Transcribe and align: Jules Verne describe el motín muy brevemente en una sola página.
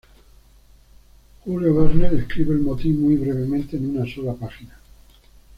Jules 1.45 1.67
Verne 1.75 2.09
describe 2.09 2.53
el 2.53 2.61
motín 2.61 2.99
muy 3.03 3.17
brevemente 3.17 3.77
en 3.77 3.95
una 3.95 4.11
sola 4.11 4.33
página. 4.33 4.75